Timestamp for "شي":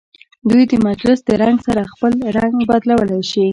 3.31-3.47